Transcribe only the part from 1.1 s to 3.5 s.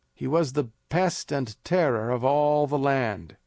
and terror of all the land.